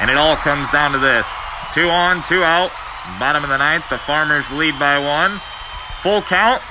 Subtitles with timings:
[0.00, 1.26] And it all comes down to this.
[1.74, 2.70] Two on, two out.
[3.18, 5.40] Bottom of the ninth, the Farmers lead by one.
[6.02, 6.62] Full count.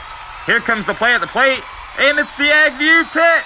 [0.46, 1.64] Here comes the play at the plate,
[2.00, 3.46] and it's the Agview pitch.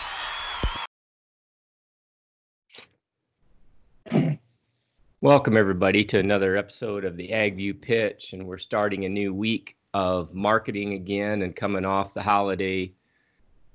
[5.22, 9.76] Welcome everybody to another episode of the Agview Pitch, and we're starting a new week
[9.94, 12.92] of marketing again and coming off the holiday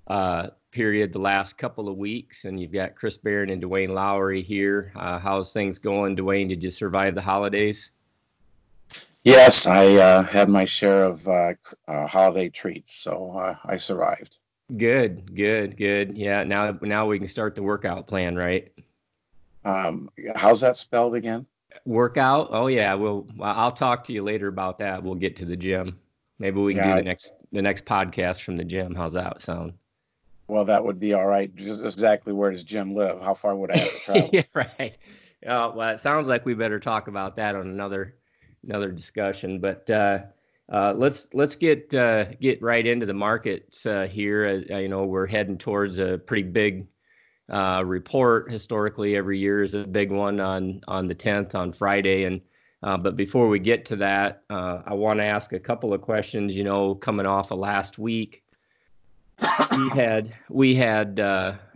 [0.06, 2.44] uh, period the last couple of weeks.
[2.44, 4.92] And you've got Chris Barron and Duane Lowry here.
[4.96, 6.48] Uh, how's things going, Duane?
[6.48, 7.90] Did you survive the holidays?
[9.22, 11.54] Yes, I uh, had my share of uh,
[11.86, 14.38] uh, holiday treats, so uh, I survived.
[14.74, 16.16] Good, good, good.
[16.16, 18.72] Yeah, now now we can start the workout plan, right?
[19.64, 21.46] Um, how's that spelled again?
[21.84, 22.48] Workout?
[22.52, 25.02] Oh yeah, well I'll talk to you later about that.
[25.02, 25.98] We'll get to the gym.
[26.38, 28.94] Maybe we can yeah, do the next the next podcast from the gym.
[28.94, 29.74] How's that sound?
[30.50, 31.54] Well, that would be all right.
[31.54, 33.22] Just exactly where does Jim live?
[33.22, 34.30] How far would I have to travel?
[34.32, 34.96] yeah, right.
[35.46, 38.16] Uh, well, it sounds like we better talk about that on another
[38.64, 39.60] another discussion.
[39.60, 40.18] But uh,
[40.70, 44.64] uh, let's let's get uh, get right into the markets uh, here.
[44.70, 46.88] Uh, you know, we're heading towards a pretty big
[47.48, 48.50] uh, report.
[48.50, 52.24] Historically, every year is a big one on on the 10th on Friday.
[52.24, 52.40] And
[52.82, 56.56] but before we get to that, I want to ask a couple of questions.
[56.56, 58.42] You know, coming off of last week,
[59.76, 61.18] we had we had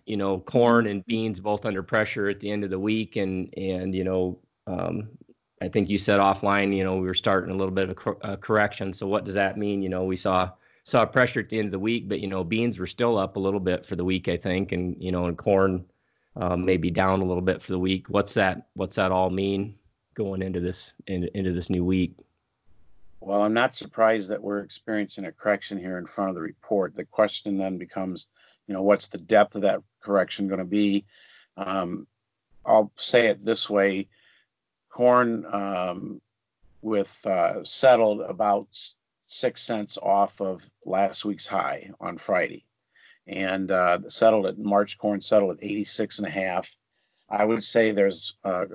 [0.06, 3.52] you know corn and beans both under pressure at the end of the week, and
[3.56, 5.08] and you know um,
[5.64, 7.94] I think you said offline, you know, we were starting a little bit of a,
[7.94, 8.92] cor- a, correction.
[8.92, 9.82] So what does that mean?
[9.82, 10.50] You know, we saw
[10.84, 13.36] saw pressure at the end of the week, but you know, beans were still up
[13.36, 15.86] a little bit for the week, I think, and you know, and corn
[16.36, 18.08] um, maybe down a little bit for the week.
[18.08, 18.66] What's that?
[18.74, 19.76] What's that all mean
[20.14, 22.16] going into this into, into this new week?
[23.24, 26.94] Well, I'm not surprised that we're experiencing a correction here in front of the report.
[26.94, 28.28] The question then becomes,
[28.66, 31.06] you know, what's the depth of that correction going to be?
[31.56, 32.06] Um,
[32.66, 34.08] I'll say it this way
[34.90, 36.20] corn um,
[36.82, 38.68] with uh, settled about
[39.24, 42.66] six cents off of last week's high on Friday,
[43.26, 46.76] and uh, settled at March corn settled at 86 and a half.
[47.30, 48.66] I would say there's uh,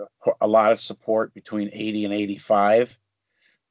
[0.41, 2.97] a lot of support between 80 and 85.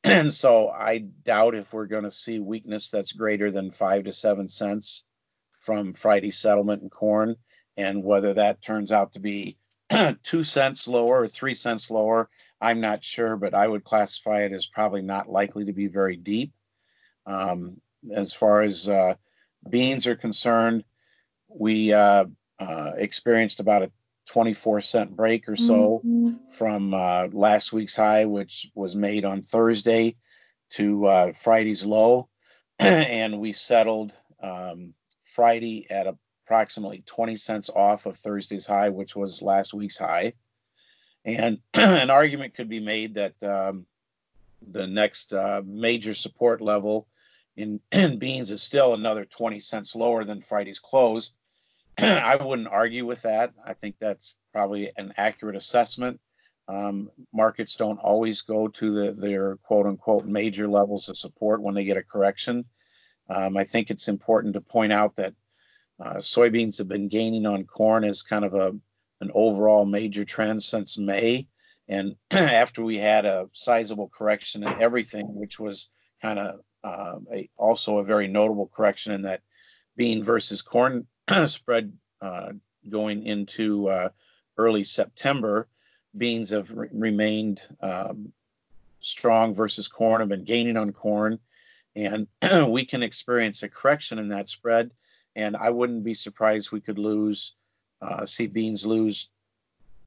[0.05, 4.13] And so I doubt if we're going to see weakness that's greater than five to
[4.13, 5.05] seven cents
[5.51, 7.37] from Friday's settlement in corn.
[7.77, 9.57] And whether that turns out to be
[10.23, 12.29] two cents lower or three cents lower.
[12.61, 16.17] I'm not sure, but I would classify it as probably not likely to be very
[16.17, 16.53] deep.
[17.27, 17.81] Um,
[18.13, 19.15] as far as uh,
[19.69, 20.85] beans are concerned,
[21.49, 22.27] we uh,
[22.59, 23.93] uh, experienced about a
[24.29, 26.49] 24 cent break or so mm-hmm.
[26.51, 30.17] from uh, last week's high, which was made on Thursday,
[30.71, 32.29] to uh, Friday's low,
[32.79, 34.95] and we settled um,
[35.25, 36.07] Friday at
[36.47, 40.35] approximately 20 cents off of Thursday's high, which was last week's high.
[41.25, 43.87] And an argument could be made that um,
[44.67, 47.07] the next uh, major support level
[47.57, 51.35] in, in, beans is still another 20 cents lower than Friday's close.
[52.03, 53.53] I wouldn't argue with that.
[53.65, 56.21] I think that's probably an accurate assessment.
[56.69, 61.75] Um, markets don't always go to the, their quote unquote major levels of support when
[61.75, 62.67] they get a correction.
[63.29, 65.35] Um, I think it's important to point out that
[66.01, 68.77] uh, soybeans have been gaining on corn as kind of a
[69.21, 71.49] an overall major trend since May.
[71.89, 75.91] And after we had a sizable correction in everything, which was
[76.23, 77.17] kind of uh,
[77.57, 79.41] also a very notable correction in that
[79.97, 81.09] bean versus corn
[81.47, 82.53] spread uh,
[82.89, 84.09] going into uh,
[84.57, 85.69] early September,
[86.17, 88.33] beans have re- remained um,
[89.01, 91.39] strong versus corn, have been gaining on corn.
[91.95, 92.29] And
[92.69, 94.91] we can experience a correction in that spread
[95.39, 97.53] and I wouldn't be surprised we could lose,
[98.03, 99.31] uh, see beans lose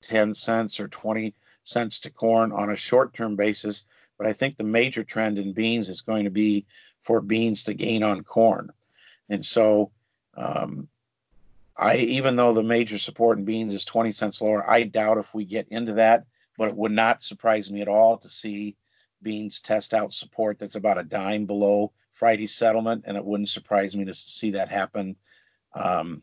[0.01, 1.33] 10 cents or 20
[1.63, 3.87] cents to corn on a short-term basis.
[4.17, 6.65] But I think the major trend in beans is going to be
[6.99, 8.71] for beans to gain on corn,
[9.29, 9.91] and so
[10.35, 10.89] um,
[11.81, 15.33] I even though the major support in beans is 20 cents lower, I doubt if
[15.33, 16.25] we get into that.
[16.57, 18.75] But it would not surprise me at all to see
[19.21, 23.95] beans test out support that's about a dime below Friday's settlement, and it wouldn't surprise
[23.95, 25.15] me to see that happen
[25.73, 26.21] um,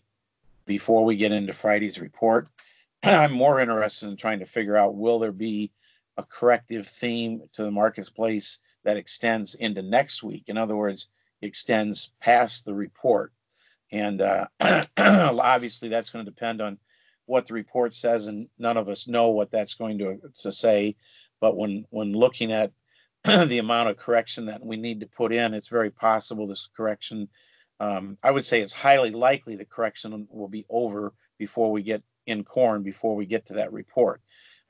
[0.65, 2.49] before we get into Friday's report.
[3.03, 5.73] I'm more interested in trying to figure out will there be
[6.17, 10.45] a corrective theme to the marketplace that extends into next week.
[10.47, 11.09] In other words,
[11.41, 13.33] extends past the report.
[13.91, 14.47] And uh,
[14.99, 16.79] obviously, that's going to depend on
[17.27, 20.97] what the report says, and none of us know what that's going to, to say.
[21.41, 22.73] But when when looking at
[23.25, 27.29] the amount of correction that we need to put in, it's very possible this correction,
[27.81, 32.03] um, I would say it's highly likely the correction will be over before we get
[32.27, 34.21] in corn, before we get to that report.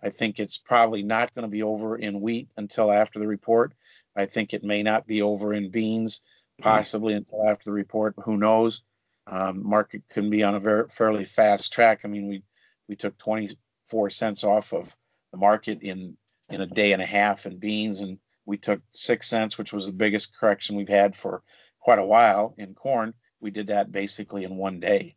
[0.02, 3.72] I think it's probably not going to be over in wheat until after the report.
[4.14, 6.22] I think it may not be over in beans,
[6.60, 8.14] possibly until after the report.
[8.24, 8.82] Who knows?
[9.30, 12.00] Um, market can be on a very fairly fast track.
[12.04, 12.42] I mean, we
[12.88, 14.96] we took 24 cents off of
[15.32, 16.16] the market in
[16.50, 19.86] in a day and a half in beans, and we took six cents, which was
[19.86, 21.42] the biggest correction we've had for
[21.78, 23.12] quite a while in corn.
[23.40, 25.16] We did that basically in one day.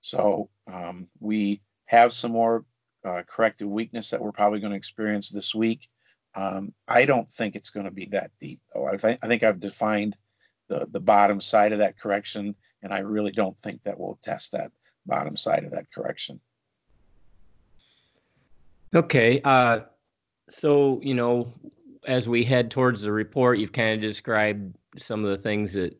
[0.00, 2.64] So um, we have some more
[3.04, 5.88] uh, corrective weakness that we're probably going to experience this week.
[6.34, 8.88] Um, I don't think it's going to be that deep, though.
[8.88, 10.16] I, I think I've defined
[10.72, 14.52] the, the bottom side of that correction, and I really don't think that we'll test
[14.52, 14.72] that
[15.04, 16.40] bottom side of that correction.
[18.94, 19.40] Okay.
[19.42, 19.80] Uh,
[20.48, 21.52] so, you know,
[22.06, 25.98] as we head towards the report, you've kind of described some of the things that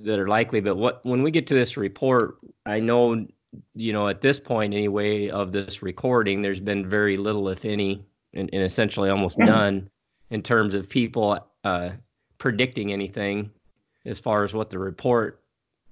[0.00, 0.60] that are likely.
[0.60, 2.36] But what when we get to this report,
[2.66, 3.26] I know
[3.74, 8.04] you know, at this point anyway of this recording, there's been very little, if any,
[8.34, 9.90] and, and essentially almost none
[10.30, 11.90] in terms of people uh,
[12.38, 13.50] predicting anything
[14.04, 15.40] as far as what the report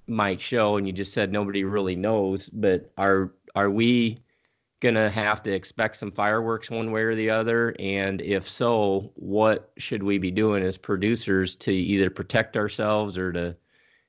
[0.06, 0.76] might show.
[0.76, 4.18] And you just said nobody really knows, but are are we
[4.80, 7.74] gonna have to expect some fireworks one way or the other?
[7.78, 13.32] And if so, what should we be doing as producers to either protect ourselves or
[13.32, 13.56] to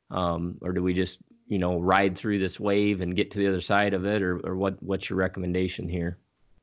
[0.09, 3.48] um, or do we just you know ride through this wave and get to the
[3.48, 6.18] other side of it or, or what what's your recommendation here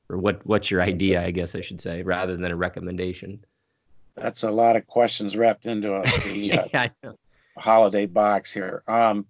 [0.08, 3.44] or what what's your idea i guess i should say rather than a recommendation
[4.14, 7.12] that's a lot of questions wrapped into a, the, uh,
[7.58, 8.82] holiday box here.
[8.86, 9.26] Um,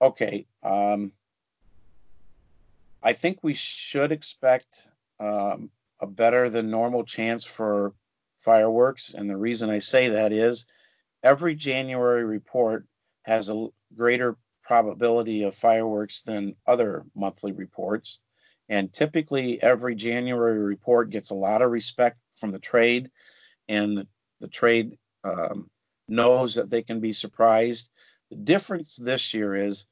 [0.00, 1.12] okay um,
[3.02, 4.88] i think we should expect
[5.18, 5.70] um,
[6.00, 7.92] a better than normal chance for
[8.38, 9.12] fireworks.
[9.12, 10.66] And the reason i say that is
[11.22, 12.86] every january report
[13.22, 18.20] has a greater probability of fireworks than other monthly reports.
[18.68, 23.10] And typically, every January report gets a lot of respect from the trade,
[23.68, 24.06] and the,
[24.38, 25.68] the trade um,
[26.10, 27.90] knows that they can be surprised.
[28.30, 29.86] The difference this year is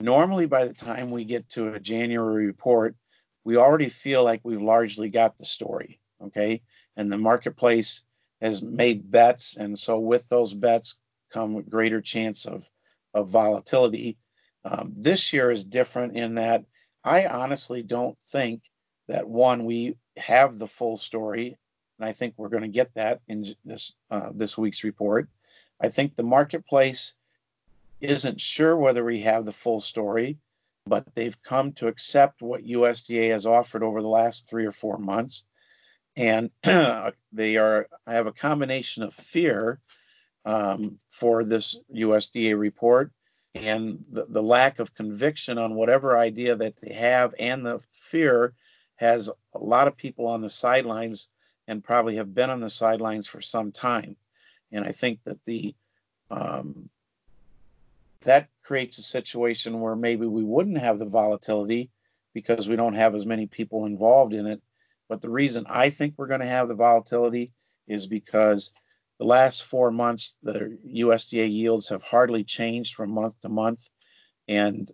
[0.00, 2.96] normally by the time we get to a January report,
[3.44, 6.62] we already feel like we've largely got the story, okay?
[6.96, 8.02] And the marketplace
[8.40, 11.00] has made bets, and so with those bets
[11.30, 12.68] come a greater chance of
[13.12, 14.16] of volatility.
[14.64, 16.64] Um, this year is different in that
[17.02, 18.62] I honestly don't think
[19.08, 21.56] that one we have the full story,
[22.00, 25.28] and I think we're going to get that in this uh, this week's report.
[25.78, 27.14] I think the marketplace
[28.00, 30.38] isn't sure whether we have the full story,
[30.86, 34.96] but they've come to accept what USDA has offered over the last three or four
[34.96, 35.44] months,
[36.16, 36.50] and
[37.32, 39.78] they are have a combination of fear
[40.46, 43.12] um, for this USDA report
[43.54, 48.54] and the, the lack of conviction on whatever idea that they have and the fear
[48.96, 51.28] has a lot of people on the sidelines
[51.70, 54.16] and probably have been on the sidelines for some time.
[54.72, 55.74] And I think that the
[56.28, 56.90] um,
[58.22, 61.90] that creates a situation where maybe we wouldn't have the volatility
[62.34, 64.60] because we don't have as many people involved in it.
[65.08, 67.52] But the reason I think we're going to have the volatility
[67.86, 68.72] is because
[69.18, 73.88] the last four months, the USDA yields have hardly changed from month to month.
[74.48, 74.90] And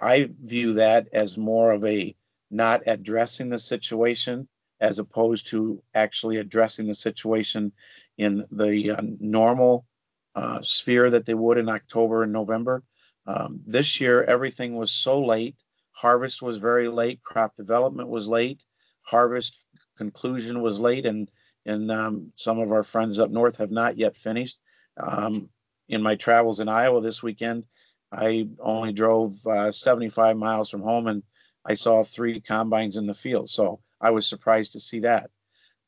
[0.00, 2.16] I view that as more of a
[2.50, 4.48] not addressing the situation
[4.80, 7.72] as opposed to actually addressing the situation
[8.18, 9.86] in the uh, normal
[10.34, 12.82] uh, sphere that they would in October and November.
[13.26, 15.56] Um, this year, everything was so late.
[15.92, 17.22] Harvest was very late.
[17.22, 18.62] Crop development was late.
[19.02, 21.06] Harvest conclusion was late.
[21.06, 21.30] And
[21.64, 24.58] and um, some of our friends up north have not yet finished.
[24.96, 25.48] Um,
[25.88, 27.66] in my travels in Iowa this weekend,
[28.12, 31.22] I only drove uh, 75 miles from home and
[31.64, 33.48] I saw three combines in the field.
[33.48, 35.30] So I was surprised to see that.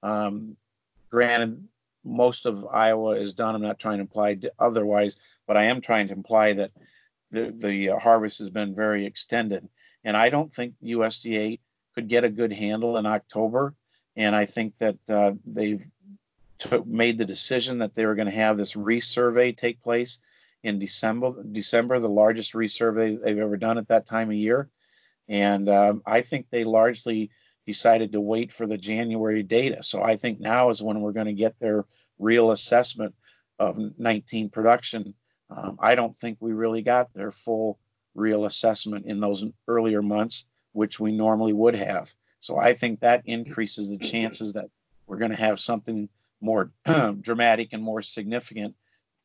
[0.02, 0.56] Um,
[1.10, 1.66] granted,
[2.04, 3.54] most of Iowa is done.
[3.54, 6.70] I'm not trying to imply otherwise, but I am trying to imply that
[7.30, 9.68] the, the uh, harvest has been very extended.
[10.04, 11.60] And I don't think USDA
[11.94, 13.74] could get a good handle in October
[14.18, 15.86] and I think that uh, they've
[16.58, 20.18] took, made the decision that they were going to have this resurvey take place
[20.64, 21.32] in December.
[21.44, 24.68] December, the largest resurvey they've ever done at that time of year,
[25.28, 27.30] and um, I think they largely
[27.68, 29.82] decided to wait for the January data.
[29.82, 31.84] So I think now is when we're going to get their
[32.18, 33.14] real assessment
[33.58, 35.12] of 19 production.
[35.50, 37.78] Um, I don't think we really got their full
[38.14, 42.10] real assessment in those earlier months, which we normally would have.
[42.40, 44.70] So I think that increases the chances that
[45.06, 46.08] we're going to have something
[46.40, 46.70] more
[47.20, 48.76] dramatic and more significant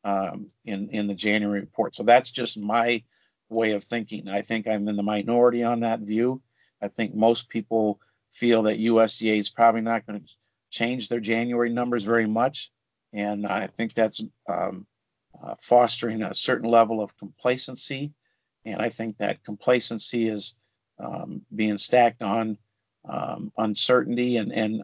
[0.04, 1.94] um, in in the January report.
[1.94, 3.02] So that's just my
[3.48, 4.28] way of thinking.
[4.28, 6.42] I think I'm in the minority on that view.
[6.82, 8.00] I think most people
[8.34, 10.32] feel that USDA is probably not going to
[10.70, 12.70] change their January numbers very much,
[13.12, 14.86] and I think that's um,
[15.40, 18.12] uh, fostering a certain level of complacency.
[18.64, 20.56] And I think that complacency is
[20.98, 22.58] um, being stacked on
[23.06, 24.82] um, uncertainty and, and,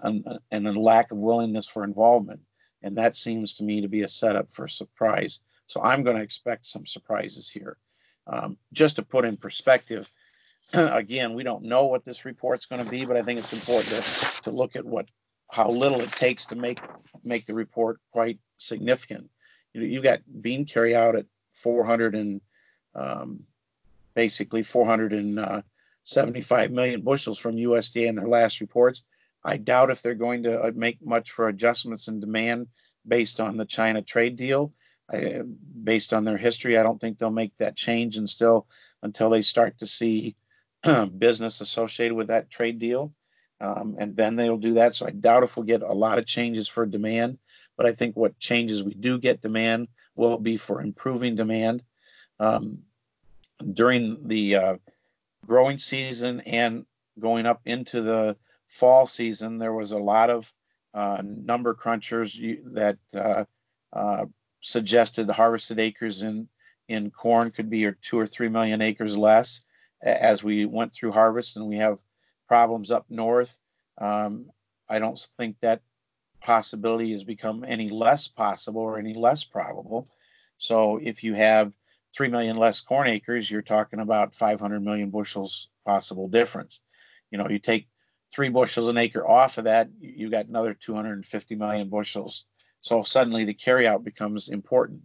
[0.51, 2.41] and a lack of willingness for involvement.
[2.83, 5.41] And that seems to me to be a setup for surprise.
[5.67, 7.77] So I'm going to expect some surprises here.
[8.27, 10.11] Um, just to put in perspective,
[10.73, 14.05] again, we don't know what this report's going to be, but I think it's important
[14.05, 15.09] to, to look at what
[15.51, 16.81] how little it takes to make
[17.25, 19.31] make the report quite significant.
[19.73, 22.41] You know, you've got bean carry out at 400 and
[22.95, 23.41] um,
[24.15, 29.05] basically 475 uh, bushels from USDA in their last reports.
[29.45, 32.69] I doubt if they're going to uh, make much for adjustments in demand
[33.07, 34.73] based on the China trade deal.
[35.11, 35.43] I,
[35.83, 38.69] based on their history, I don't think they'll make that change and still
[39.03, 40.37] until they start to see
[41.19, 43.13] business associated with that trade deal.
[43.61, 44.95] Um, and then they'll do that.
[44.95, 47.39] So I doubt if we'll get a lot of changes for demand,
[47.77, 51.85] but I think what changes we do get demand will be for improving demand.
[52.39, 52.81] Um,
[53.71, 54.77] during the uh,
[55.47, 56.87] growing season and
[57.19, 60.51] going up into the fall season, there was a lot of
[60.95, 63.45] uh, number crunchers that uh,
[63.93, 64.25] uh,
[64.63, 66.49] suggested harvested acres in
[66.89, 69.65] in corn could be or two or three million acres less
[70.03, 71.99] as we went through harvest, and we have
[72.49, 73.59] problems up north.
[73.99, 74.51] Um,
[74.89, 75.83] I don't think that
[76.41, 80.07] possibility has become any less possible or any less probable.
[80.57, 81.73] So if you have
[82.17, 86.83] 3 million less corn acres, you're talking about 500 million bushels possible difference.
[87.31, 87.89] You know, you take
[88.35, 92.47] three bushels an acre off of that, you've got another 250 million bushels.
[92.81, 95.03] So suddenly the carryout becomes important.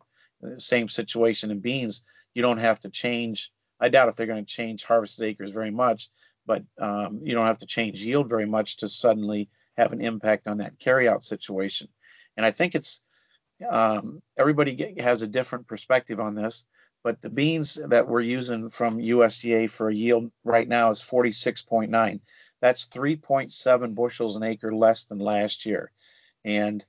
[0.58, 2.02] Same situation in beans.
[2.34, 3.52] You don't have to change.
[3.80, 6.10] I doubt if they're going to change harvested acres very much,
[6.46, 10.48] but um, you don't have to change yield very much to suddenly have an impact
[10.48, 11.88] on that carryout situation.
[12.38, 13.04] And I think it's
[13.68, 16.66] um, everybody has a different perspective on this.
[17.04, 22.20] But the beans that we're using from USDA for a yield right now is 46.9.
[22.62, 25.92] That's 3.7 bushels an acre less than last year.
[26.44, 26.84] And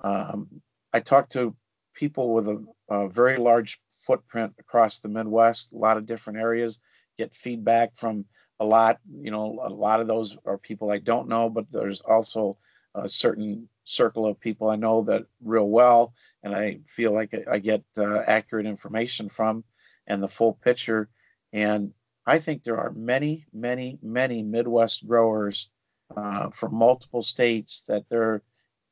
[0.00, 0.60] um,
[0.92, 1.54] I talked to
[1.94, 6.80] people with a, a, very large footprint across the Midwest, a lot of different areas,
[7.16, 8.24] get feedback from
[8.58, 8.98] a lot.
[9.10, 12.58] You know, a lot of those are people I don't know, but there's also
[12.94, 17.58] a certain circle of people I know that real well, and I feel like I,
[17.58, 19.64] get uh, accurate information from
[20.06, 21.08] and the full picture.
[21.52, 21.92] And
[22.26, 25.68] I think there are many, many, many Midwest growers
[26.16, 28.42] uh, from multiple states that their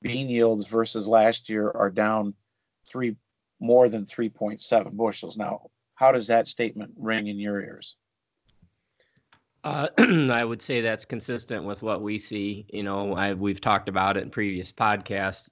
[0.02, 2.34] bean yields versus last year are down
[2.86, 3.16] three
[3.60, 5.36] more than 3.7 bushels.
[5.36, 7.96] Now, how does that statement ring in your ears?
[9.64, 12.66] Uh, I would say that's consistent with what we see.
[12.72, 15.48] You know, I, we've talked about it in previous podcasts.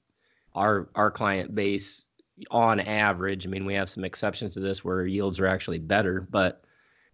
[0.54, 2.04] Our our client base,
[2.50, 6.20] on average, I mean, we have some exceptions to this where yields are actually better,
[6.20, 6.62] but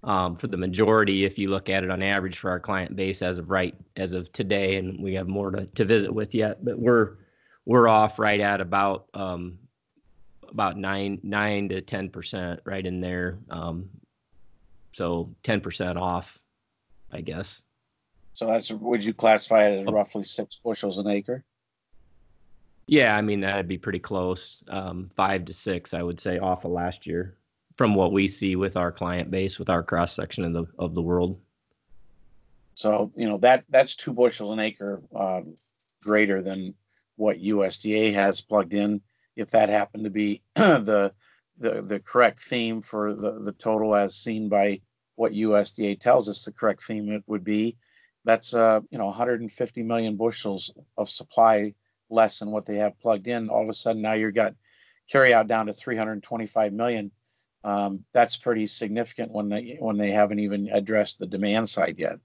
[0.04, 3.22] um, for the majority, if you look at it on average for our client base
[3.22, 6.64] as of right as of today, and we have more to, to visit with yet,
[6.64, 7.16] but we're
[7.64, 9.58] we're off right at about um,
[10.52, 13.38] about nine nine to ten percent right in there.
[13.50, 13.90] Um,
[14.92, 16.38] so ten percent off
[17.12, 17.62] I guess.
[18.34, 21.44] So that's would you classify it as roughly six bushels an acre?
[22.86, 24.64] Yeah, I mean that'd be pretty close.
[24.68, 27.36] Um, five to six, I would say, off of last year,
[27.76, 30.94] from what we see with our client base, with our cross section of the of
[30.94, 31.38] the world.
[32.74, 35.54] So you know that that's two bushels an acre um,
[36.02, 36.74] greater than
[37.16, 39.02] what USDA has plugged in.
[39.36, 41.12] If that happened to be the
[41.58, 44.80] the the correct theme for the the total as seen by
[45.14, 47.76] what USDA tells us the correct theme it would be.
[48.24, 51.74] That's uh, you know 150 million bushels of supply
[52.10, 53.48] less than what they have plugged in.
[53.48, 54.54] All of a sudden now you've got
[55.10, 57.10] carry out down to 325 million.
[57.64, 62.18] Um, that's pretty significant when they when they haven't even addressed the demand side yet.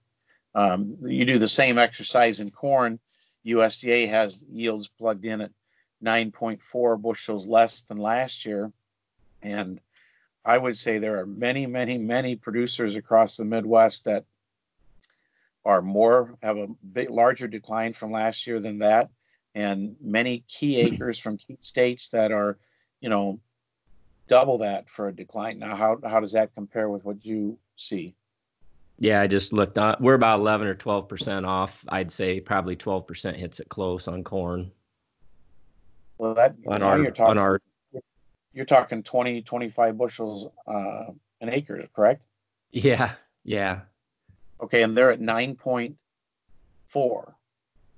[0.56, 3.00] Um, you do the same exercise in corn.
[3.46, 5.52] USDA has yields plugged in at
[6.04, 8.72] 9.4 bushels less than last year,
[9.42, 9.80] and
[10.46, 14.25] I would say there are many, many, many producers across the Midwest that
[15.66, 19.10] are more have a bit larger decline from last year than that,
[19.54, 22.58] and many key acres from key states that are,
[23.01, 23.39] you know,
[24.27, 25.60] double that for a decline.
[25.60, 28.16] Now, how how does that compare with what you see?
[29.00, 29.77] Yeah, I just looked.
[29.77, 31.84] Uh, we're about 11 or 12 percent off.
[31.89, 34.72] I'd say probably 12 percent hits it close on corn.
[36.17, 37.62] Well, that on our, you're talking on our
[38.53, 41.05] you're talking 20, 25 bushels uh,
[41.41, 42.24] an acre, correct?
[42.71, 43.81] Yeah, yeah.
[44.59, 47.33] Okay, and they're at 9.4.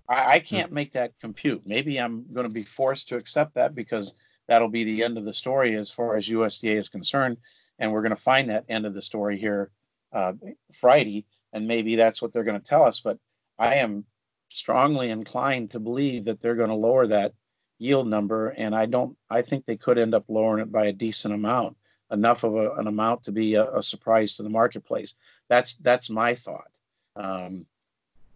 [0.10, 1.62] I, I can't make that compute.
[1.66, 4.16] Maybe I'm going to be forced to accept that because
[4.48, 7.38] that'll be the end of the story as far as USDA is concerned,
[7.78, 9.72] and we're going to find that end of the story here
[10.12, 10.34] uh,
[10.74, 13.00] Friday, and maybe that's what they're going to tell us.
[13.00, 13.18] But
[13.58, 14.04] I am
[14.50, 17.34] strongly inclined to believe that they're going to lower that
[17.80, 19.18] yield number, and I don't.
[19.30, 21.78] I think they could end up lowering it by a decent amount,
[22.12, 25.16] enough of a, an amount to be a, a, surprise to the marketplace.
[25.48, 26.72] That's that's my thought,
[27.16, 27.66] um,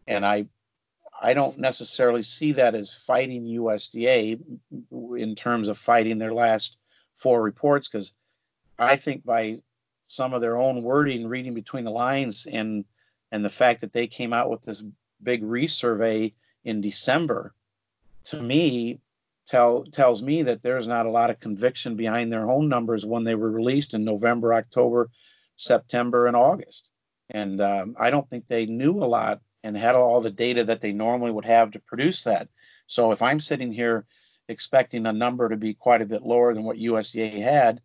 [0.07, 0.47] and I
[1.21, 4.41] I don't necessarily see that as fighting USDA
[4.91, 6.77] in terms of fighting their last
[7.13, 8.13] four reports, because
[8.79, 9.61] I think by
[10.07, 12.85] some of their own wording, reading between the lines, and
[13.31, 14.83] and the fact that they came out with this
[15.21, 16.33] big resurvey
[16.63, 17.53] in December,
[18.25, 18.99] to me,
[19.45, 23.23] tell tells me that there's not a lot of conviction behind their own numbers when
[23.23, 25.09] they were released in November, October,
[25.55, 26.91] September, and August.
[27.29, 30.81] And um, I don't think they knew a lot and had all the data that
[30.81, 32.49] they normally would have to produce that.
[32.87, 34.05] So if I'm sitting here
[34.49, 37.81] expecting a number to be quite a bit lower than what USDA had,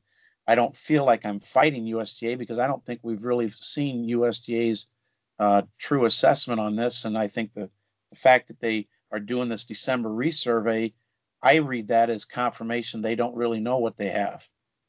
[0.47, 4.91] I don't feel like I'm fighting USDA because I don't think we've really seen USDA's
[5.39, 7.05] uh, true assessment on this.
[7.05, 7.71] And I think the,
[8.11, 10.95] the fact that they are doing this December resurvey,
[11.43, 14.47] I read that as confirmation they don't really know what they have.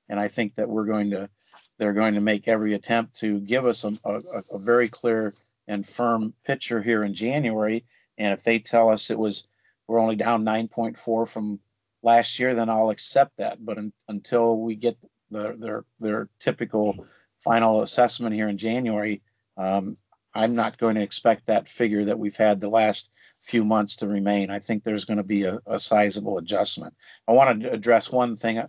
[0.08, 1.30] And I think that we're going to,
[1.78, 4.22] they're going to make every attempt to give us a, a,
[4.54, 5.34] a very clear
[5.68, 7.86] and firm picture here in January.
[8.18, 9.48] And if they tell us it was,
[9.88, 11.60] we're only down 9.4 from
[12.02, 13.64] last year, then I'll accept that.
[13.64, 14.98] But un, until we get
[15.30, 17.06] the, their their typical
[17.40, 19.22] final assessment here in January,
[19.58, 19.96] um,
[20.34, 23.12] I'm not going to expect that figure that we've had the last
[23.50, 24.52] few months to remain.
[24.52, 26.94] I think there's going to be a, a sizable adjustment.
[27.28, 28.62] I want to address one thing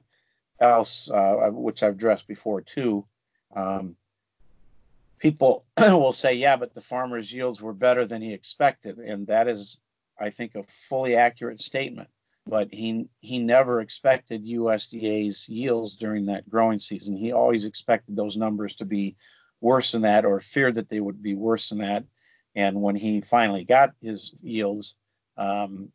[0.58, 3.06] else, uh, which I've addressed before too.
[3.54, 3.96] Um,
[5.18, 9.48] people will say, yeah, but the farmer's yields were better than he expected, and that
[9.48, 9.80] is,
[10.18, 12.08] I think, a fully accurate statement
[12.46, 17.16] but he he never expected USDA's yields during that growing season.
[17.16, 19.16] He always expected those numbers to be
[19.60, 22.04] worse than that, or feared that they would be worse than that.
[22.54, 24.96] And when he finally got his yields,
[25.36, 25.92] um,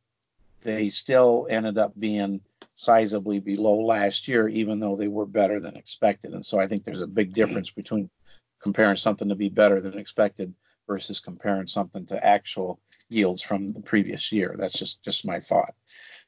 [0.61, 2.41] they still ended up being
[2.75, 6.33] sizably below last year, even though they were better than expected.
[6.33, 8.09] And so I think there's a big difference between
[8.61, 10.53] comparing something to be better than expected
[10.87, 14.55] versus comparing something to actual yields from the previous year.
[14.57, 15.73] That's just just my thought.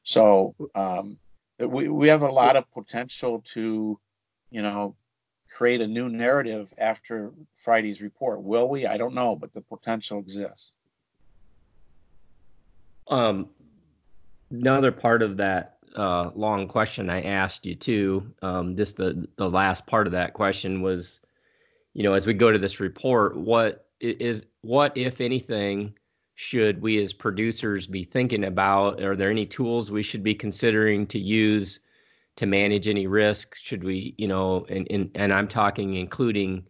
[0.02, 1.18] So um,
[1.58, 3.98] we we have a lot of potential to,
[4.50, 4.94] you know,
[5.48, 8.42] create a new narrative after Friday's report.
[8.42, 8.86] Will we?
[8.86, 10.74] I don't know, but the potential exists.
[13.08, 13.48] Um,
[14.50, 19.48] another part of that uh, long question I asked you too, um, just the the
[19.48, 21.20] last part of that question was,
[21.94, 25.94] you know, as we go to this report, what is what if anything
[26.34, 29.02] should we as producers be thinking about?
[29.02, 31.80] Are there any tools we should be considering to use
[32.38, 33.56] to manage any risk?
[33.56, 36.64] Should we, you know, and and, and I'm talking including,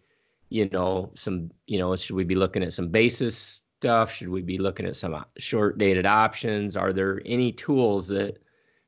[0.48, 4.12] you know, some, you know, should we be looking at some basis stuff?
[4.12, 6.74] Should we be looking at some short dated options?
[6.74, 8.38] Are there any tools that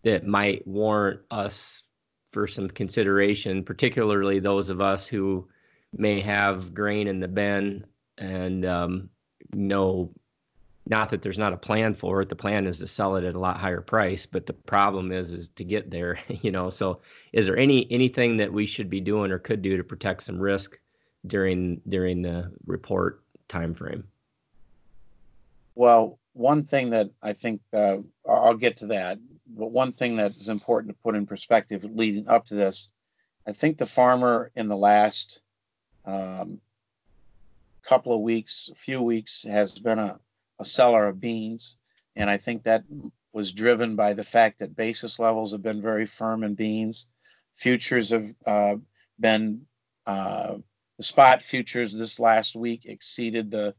[0.05, 1.83] that might warrant us
[2.31, 5.47] for some consideration, particularly those of us who
[5.93, 7.85] may have grain in the bin
[8.17, 9.11] and um,
[9.53, 10.13] know
[10.91, 12.29] not that there's not a plan for it.
[12.29, 15.33] The plan is to sell it at a lot higher price, but the problem is
[15.33, 16.69] is to get there, you know.
[16.69, 17.01] So
[17.33, 20.39] is there any anything that we should be doing or could do to protect some
[20.39, 20.79] risk
[21.27, 24.05] during during the report time frame?
[25.77, 27.99] Well, one thing that I think uh,
[28.29, 32.29] I'll get to that, but one thing that is important to put in perspective leading
[32.29, 32.93] up to this,
[33.47, 35.41] I think the farmer in the last
[36.05, 36.61] um,
[37.85, 40.19] couple of weeks, a few weeks, has been a
[40.61, 41.79] a seller of beans,
[42.15, 42.85] and I think that
[43.33, 47.11] was driven by the fact that basis levels have been very firm in beans.
[47.57, 48.75] Futures have uh,
[49.19, 49.63] been
[50.07, 50.59] uh,
[50.99, 53.75] the spot futures this last week exceeded the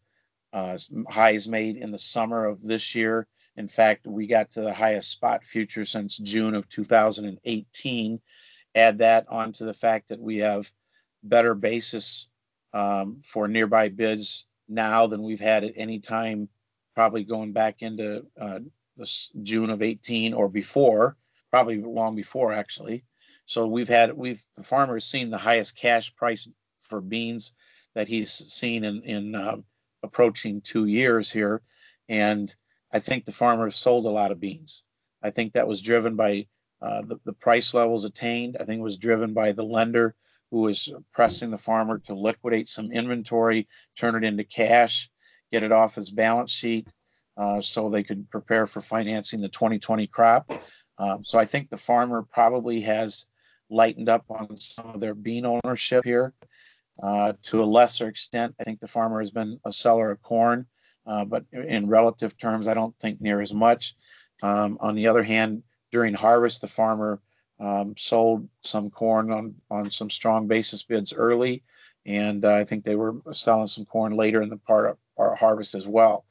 [0.53, 3.27] uh, highs made in the summer of this year.
[3.55, 8.19] In fact, we got to the highest spot future since June of 2018.
[8.73, 10.71] Add that onto the fact that we have
[11.23, 12.29] better basis
[12.73, 16.49] um, for nearby bids now than we've had at any time
[16.95, 18.59] probably going back into uh,
[19.41, 21.17] June of 18 or before,
[21.49, 23.03] probably long before actually.
[23.45, 26.47] So we've had we've the farmer has seen the highest cash price
[26.79, 27.53] for beans
[27.95, 29.57] that he's seen in in uh,
[30.03, 31.61] approaching two years here,
[32.07, 32.53] and
[32.91, 34.85] I think the farmer sold a lot of beans.
[35.21, 36.47] I think that was driven by
[36.81, 38.57] uh, the, the price levels attained.
[38.59, 40.15] I think it was driven by the lender
[40.49, 45.10] who was pressing the farmer to liquidate some inventory, turn it into cash,
[45.51, 46.87] get it off his balance sheet.
[47.37, 50.51] uh, so they could prepare for financing the 2020 crop.
[50.97, 53.25] Um, so I think the farmer probably has
[53.69, 56.33] lightened up on some of their bean ownership here.
[57.01, 60.67] Uh, to a lesser extent, I think the farmer has been a seller of corn,
[61.07, 63.95] uh, but in relative terms, I don't think near as much.
[64.43, 67.21] Um, on the other hand, during harvest, the farmer
[67.59, 71.63] um, sold some corn on, on some strong basis bids early,
[72.05, 74.97] and uh, I think they were selling some corn later in the part
[75.35, 76.25] harvest as well.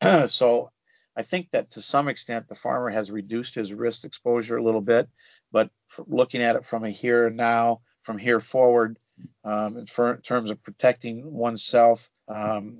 [0.28, 0.70] so
[1.16, 4.80] I think that to some extent the farmer has reduced his risk exposure a little
[4.80, 5.08] bit,
[5.52, 5.70] but
[6.06, 8.98] looking at it from a here and now, from here forward,
[9.44, 12.78] um, in, for, in, terms of protecting oneself, um,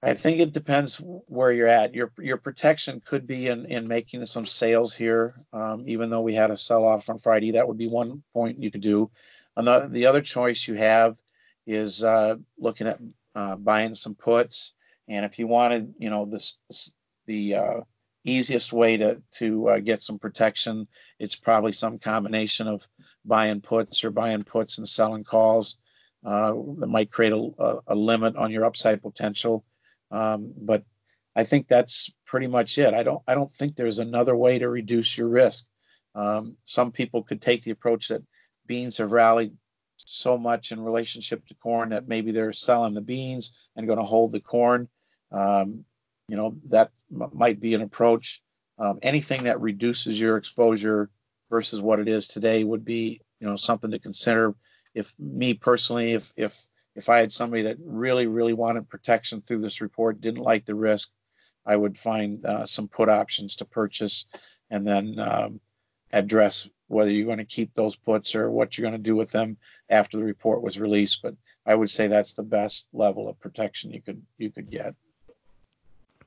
[0.00, 1.94] I think it depends where you're at.
[1.94, 6.34] Your your protection could be in, in making some sales here, um, even though we
[6.34, 7.52] had a sell off on Friday.
[7.52, 9.10] That would be one point you could do.
[9.56, 11.20] Another, the other choice you have
[11.66, 13.00] is uh, looking at
[13.38, 14.74] uh, buying some puts.
[15.06, 16.92] And if you wanted, you know, this, this
[17.26, 17.80] the uh,
[18.24, 20.88] easiest way to to uh, get some protection,
[21.20, 22.86] it's probably some combination of
[23.24, 25.78] buying puts or buying puts and selling calls.
[26.24, 29.64] Uh, that might create a, a, limit on your upside potential.
[30.10, 30.82] Um, but
[31.36, 32.92] I think that's pretty much it.
[32.92, 35.64] I don't I don't think there's another way to reduce your risk.
[36.16, 38.24] Um, some people could take the approach that
[38.66, 39.52] beans have rallied
[40.06, 44.04] so much in relationship to corn that maybe they're selling the beans and going to
[44.04, 44.88] hold the corn.
[45.30, 45.84] Um,
[46.28, 48.42] you know, that m- might be an approach.
[48.78, 51.10] Um, anything that reduces your exposure
[51.50, 54.54] versus what it is today would be, you know, something to consider.
[54.94, 59.60] If me personally, if if if I had somebody that really really wanted protection through
[59.60, 61.10] this report, didn't like the risk,
[61.66, 64.26] I would find uh, some put options to purchase,
[64.70, 65.60] and then um,
[66.12, 69.30] address whether you're going to keep those puts or what you're going to do with
[69.30, 69.58] them
[69.90, 71.22] after the report was released.
[71.22, 71.34] But
[71.66, 74.94] I would say that's the best level of protection you could you could get.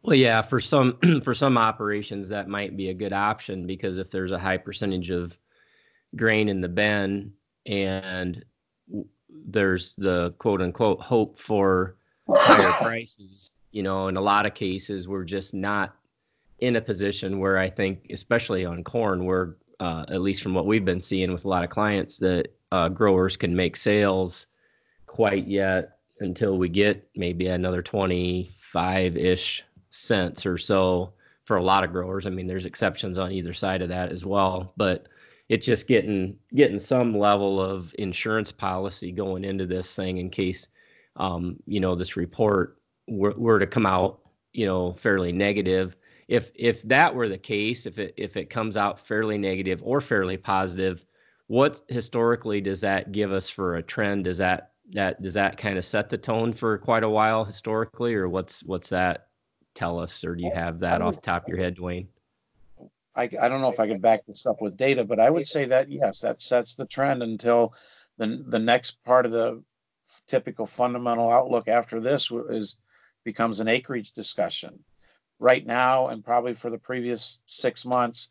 [0.04, 4.12] Well, yeah, for some for some operations that might be a good option because if
[4.12, 5.38] there's a high percentage of
[6.16, 7.34] grain in the bin
[7.66, 8.44] and
[9.30, 11.96] there's the quote unquote hope for
[12.30, 15.96] higher prices, you know, in a lot of cases we're just not
[16.60, 20.68] in a position where I think, especially on corn, where uh, at least from what
[20.68, 24.46] we've been seeing with a lot of clients, that uh, growers can make sales
[25.08, 31.12] quite yet until we get maybe another 25 ish cents or so
[31.46, 32.28] for a lot of growers.
[32.28, 35.08] I mean, there's exceptions on either side of that as well, but
[35.50, 40.70] it's just getting getting some level of insurance policy going into this thing in case
[41.16, 44.20] um, you know this report were, were to come out
[44.54, 45.98] you know fairly negative
[46.32, 50.00] if if that were the case, if it if it comes out fairly negative or
[50.00, 51.06] fairly positive,
[51.48, 54.24] what historically does that give us for a trend?
[54.24, 58.16] Does that that does that kind of set the tone for quite a while historically,
[58.16, 59.28] or what's what's that
[59.76, 62.08] tell us, or do you have that off the top of your head, Duane?
[63.14, 65.46] I, I don't know if I can back this up with data, but I would
[65.46, 67.74] say that yes, that sets the trend until
[68.16, 69.62] the the next part of the
[70.28, 72.78] typical fundamental outlook after this is
[73.26, 74.86] becomes an acreage discussion
[75.42, 78.30] right now and probably for the previous six months,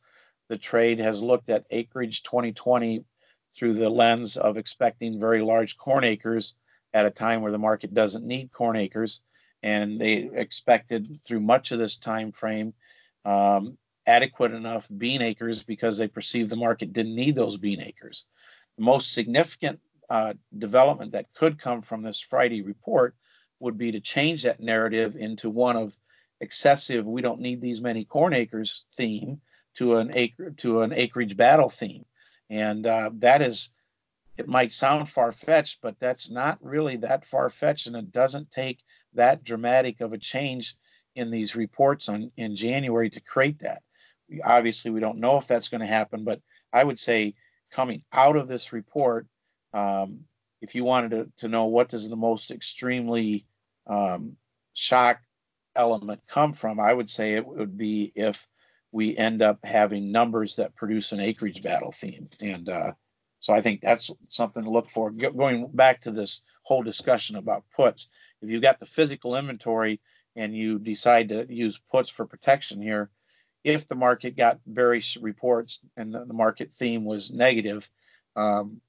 [0.49, 3.05] the trade has looked at acreage 2020
[3.53, 6.57] through the lens of expecting very large corn acres
[6.95, 9.23] at a time where the market doesn't need corn acres.
[9.63, 12.75] And they expected through much of this time frame
[13.25, 18.27] um, adequate enough bean acres because they perceived the market didn't need those bean acres.
[18.79, 23.15] The most significant uh, development that could come from this Friday report
[23.59, 25.95] would be to change that narrative into one of
[26.41, 29.41] excessive we don't need these many corn acres theme
[29.75, 32.05] to an acre to an acreage battle theme.
[32.49, 33.73] And uh, that is
[34.37, 38.83] it might sound far-fetched but that's not really that far-fetched and it doesn't take
[39.15, 40.75] that dramatic of a change
[41.15, 43.83] in these reports on in january to create that.
[44.29, 46.41] We, obviously we don't know if that's going to happen but
[46.73, 47.35] i would say
[47.71, 49.27] coming out of this report
[49.75, 50.21] um,
[50.63, 53.45] if you wanted to, to know what does the most extremely
[53.87, 54.37] um,
[54.73, 55.21] shock
[55.77, 56.81] element come from?
[56.81, 58.47] I would say it would be if
[58.93, 62.29] we end up having numbers that produce an acreage battle theme.
[62.43, 62.93] And uh,
[63.39, 65.11] so I think that's something to look for.
[65.11, 68.09] Going back to this whole discussion about puts,
[68.43, 70.01] if you've got the physical inventory
[70.37, 73.11] and you decide to use puts for protection here,
[73.63, 77.89] if the market got various reports and the, the market theme was negative,
[78.37, 78.81] um,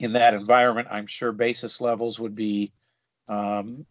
[0.00, 2.72] in that environment, I'm sure basis levels would be
[3.28, 3.86] um,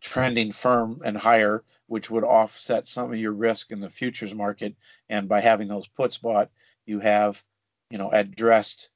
[0.00, 4.74] trending firm and higher, which would offset some of your risk in the futures market.
[5.08, 6.50] And by having those puts bought,
[6.86, 7.42] you have,
[7.90, 8.90] you know, addressed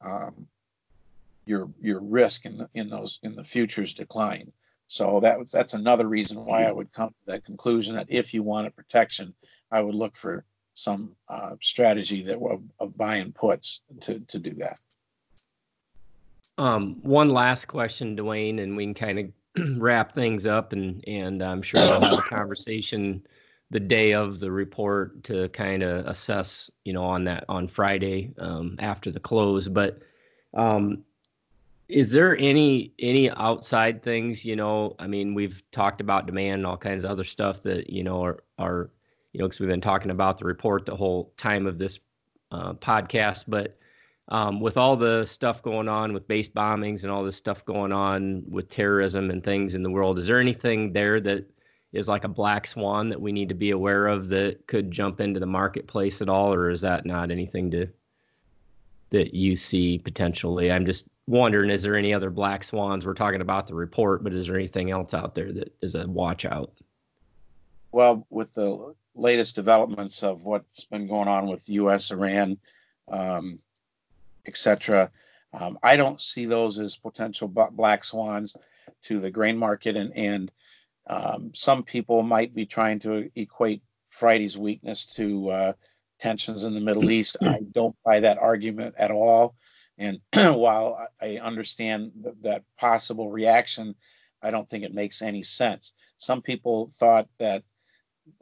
[0.00, 0.46] um,
[1.46, 4.52] your your risk in the, in those in the futures decline.
[4.86, 8.42] So that that's another reason why I would come to that conclusion that if you
[8.42, 9.34] wanted protection,
[9.70, 10.44] I would look for
[10.74, 14.78] some uh, strategy that of, of buying puts to to do that.
[16.56, 19.26] Um, one last question, Duane, and we can kind of
[19.78, 23.26] wrap things up, and and I'm sure we'll have a conversation
[23.70, 28.32] the day of the report to kind of assess, you know, on that on Friday
[28.38, 29.68] um, after the close.
[29.68, 30.00] But
[30.54, 31.04] um,
[31.88, 34.44] is there any any outside things?
[34.44, 37.90] You know, I mean, we've talked about demand and all kinds of other stuff that
[37.90, 38.90] you know are are
[39.32, 41.98] you know because we've been talking about the report the whole time of this
[42.50, 43.76] uh, podcast, but
[44.28, 47.92] um, with all the stuff going on with base bombings and all this stuff going
[47.92, 51.46] on with terrorism and things in the world, is there anything there that
[51.92, 55.20] is like a black swan that we need to be aware of that could jump
[55.20, 57.86] into the marketplace at all, or is that not anything to
[59.10, 60.70] that you see potentially?
[60.70, 63.06] I'm just wondering, is there any other black swans?
[63.06, 66.06] We're talking about the report, but is there anything else out there that is a
[66.06, 66.72] watch out?
[67.90, 72.58] Well, with the latest developments of what's been going on with U.S., Iran,
[73.08, 73.60] um,
[74.48, 75.12] etc.,
[75.52, 78.56] um, I don't see those as potential black swans
[79.04, 80.52] to the grain market, and, and
[81.06, 85.72] um, some people might be trying to equate Friday's weakness to uh,
[86.18, 87.38] tensions in the Middle East.
[87.40, 89.54] I don't buy that argument at all.
[89.96, 93.94] And while I understand that possible reaction,
[94.42, 95.94] I don't think it makes any sense.
[96.16, 97.64] Some people thought that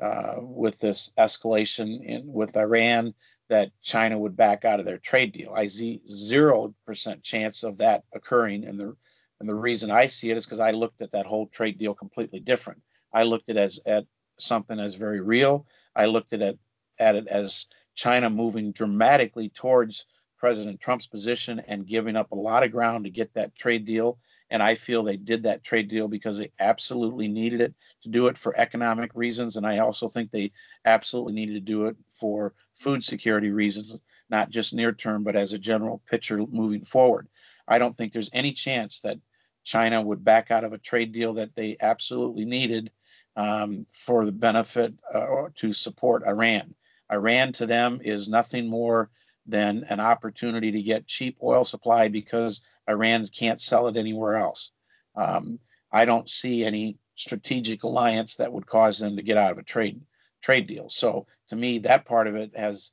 [0.01, 3.15] uh, with this escalation in, with Iran,
[3.49, 5.53] that China would back out of their trade deal.
[5.55, 8.97] I see zero percent chance of that occurring, and the
[9.41, 11.95] and the reason I see it is because I looked at that whole trade deal
[11.95, 12.83] completely different.
[13.13, 14.07] I looked at it as at
[14.39, 15.67] something as very real.
[15.95, 16.59] I looked at it
[16.99, 20.07] at it as China moving dramatically towards
[20.47, 24.17] President Trump's position and giving up a lot of ground to get that trade deal.
[24.49, 28.29] And I feel they did that trade deal because they absolutely needed it to do
[28.29, 29.57] it for economic reasons.
[29.57, 30.53] And I also think they
[30.85, 35.53] absolutely needed to do it for food security reasons, not just near term, but as
[35.53, 37.27] a general picture moving forward.
[37.67, 39.19] I don't think there's any chance that
[39.65, 42.93] China would back out of a trade deal that they absolutely needed
[43.35, 46.77] um, for the benefit uh, to support Iran.
[47.11, 49.11] Iran to them is nothing more
[49.47, 54.73] than an opportunity to get cheap oil supply because Iran can't sell it anywhere else.
[55.15, 55.59] Um,
[55.91, 59.63] I don't see any strategic alliance that would cause them to get out of a
[59.63, 60.01] trade
[60.43, 60.89] trade deal.
[60.89, 62.93] So to me, that part of it has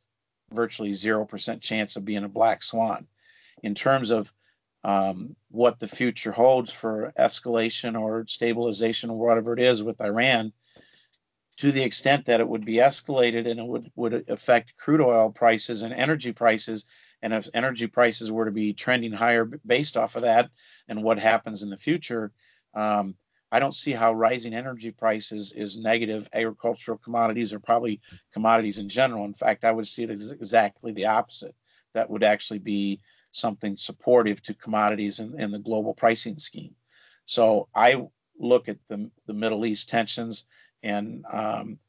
[0.52, 3.08] virtually zero percent chance of being a black swan.
[3.62, 4.32] In terms of
[4.84, 10.52] um, what the future holds for escalation or stabilization or whatever it is with Iran,
[11.58, 15.32] to the extent that it would be escalated and it would, would affect crude oil
[15.32, 16.86] prices and energy prices.
[17.22, 20.50] And if energy prices were to be trending higher based off of that
[20.88, 22.32] and what happens in the future,
[22.74, 23.16] um,
[23.52, 26.28] I don't see how rising energy prices is negative.
[26.34, 28.02] Agricultural commodities are probably
[28.34, 29.26] commodities in general.
[29.26, 31.56] In fact, I would see it as exactly the opposite.
[31.94, 33.00] That would actually be
[33.32, 36.76] something supportive to commodities in, in the global pricing scheme.
[37.26, 38.08] So I
[38.40, 40.46] look at the, the Middle East tensions,
[40.84, 41.80] and um,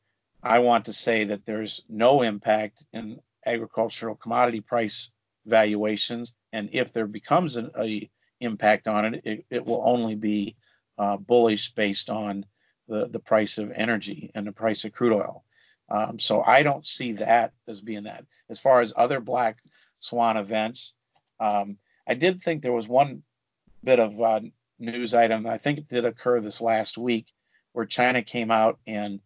[0.43, 5.11] I want to say that there's no impact in agricultural commodity price
[5.47, 10.57] valuations, and if there becomes an a impact on it, it, it will only be
[10.99, 12.45] uh, bullish based on
[12.89, 15.45] the, the price of energy and the price of crude oil.
[15.89, 18.25] Um, so I don't see that as being that.
[18.49, 19.59] As far as other black
[19.99, 20.97] swan events,
[21.41, 23.23] um, I did think there was one
[23.83, 24.41] bit of uh,
[24.79, 25.47] news item.
[25.47, 27.27] I think it did occur this last week
[27.75, 29.21] where China came out and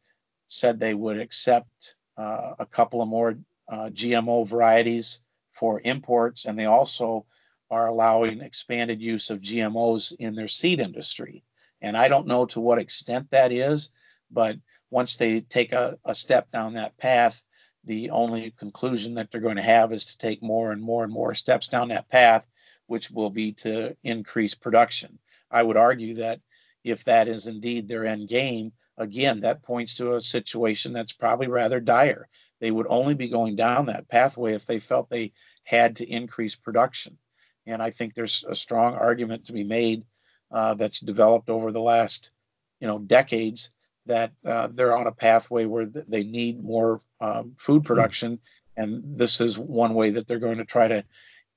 [0.46, 6.58] said they would accept uh, a couple of more uh, GMO varieties for imports, and
[6.58, 7.26] they also
[7.70, 11.44] are allowing expanded use of GMOs in their seed industry.
[11.82, 13.90] And I don't know to what extent that is,
[14.30, 14.56] but
[14.90, 17.44] once they take a, a step down that path,
[17.84, 21.12] the only conclusion that they're going to have is to take more and more and
[21.12, 22.46] more steps down that path,
[22.86, 25.18] which will be to increase production.
[25.50, 26.40] I would argue that
[26.84, 31.48] if that is indeed their end game, again, that points to a situation that's probably
[31.48, 32.28] rather dire.
[32.60, 35.32] They would only be going down that pathway if they felt they
[35.64, 37.18] had to increase production.
[37.66, 40.04] And I think there's a strong argument to be made
[40.50, 42.32] uh, that's developed over the last,
[42.80, 43.70] you know, decades
[44.06, 48.40] that uh, they're on a pathway where th- they need more um, food production,
[48.76, 51.04] and this is one way that they're going to try to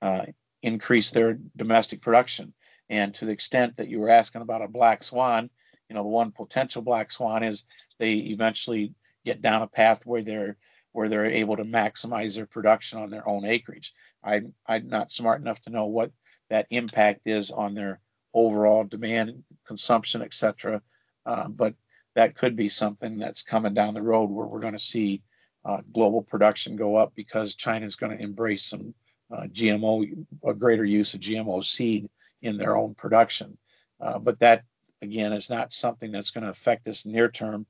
[0.02, 0.26] uh,
[0.62, 2.54] increase their domestic production.
[2.92, 5.50] And to the extent that you were asking about a black swan,
[5.88, 7.64] you know, the one potential black swan is
[8.00, 8.94] they eventually
[9.26, 10.58] get down a path where they're
[10.92, 13.94] where they're able to maximize their production on their own acreage.
[14.22, 16.12] I, I'm not smart enough to know what
[16.50, 18.02] that impact is on their
[18.34, 20.82] overall demand, consumption, etc.
[21.26, 21.76] Uh, but
[22.16, 25.22] that could be something that's coming down the road where we're going to see
[25.64, 28.94] uh, global production go up because China is going to embrace some
[29.32, 32.10] uh, GMO, a greater use of GMO seed
[32.42, 33.58] in their own production.
[34.00, 34.64] Uh, but that,
[35.02, 37.66] again, is not something that's going to affect us near term.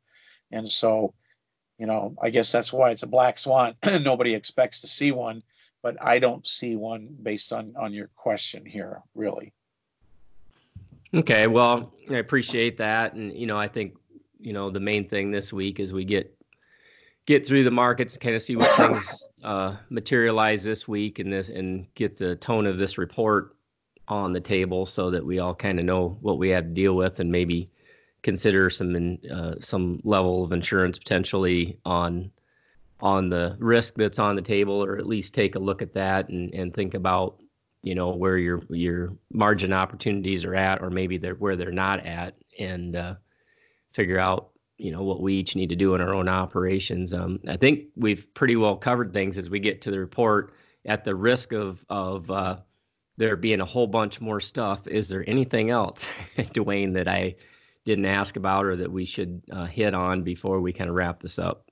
[0.51, 1.13] And so,
[1.77, 3.75] you know, I guess that's why it's a black swan.
[4.01, 5.43] Nobody expects to see one,
[5.81, 9.53] but I don't see one based on on your question here, really.
[11.13, 13.95] Okay, well, I appreciate that, and you know, I think
[14.39, 16.33] you know the main thing this week is we get
[17.25, 21.49] get through the markets, kind of see what things uh, materialize this week, and this
[21.49, 23.55] and get the tone of this report
[24.11, 26.93] on the table so that we all kind of know what we have to deal
[26.93, 27.69] with, and maybe
[28.21, 32.29] consider some uh, some level of insurance potentially on
[32.99, 36.29] on the risk that's on the table, or at least take a look at that
[36.29, 37.41] and, and think about
[37.83, 42.05] you know where your your margin opportunities are at, or maybe they're where they're not
[42.05, 43.15] at, and uh,
[43.93, 47.13] figure out you know what we each need to do in our own operations.
[47.13, 50.53] Um, I think we've pretty well covered things as we get to the report.
[50.85, 52.57] At the risk of of uh,
[53.17, 56.07] there being a whole bunch more stuff, is there anything else,
[56.53, 57.35] Duane, that I
[57.85, 61.19] didn't ask about or that we should uh, hit on before we kind of wrap
[61.19, 61.65] this up?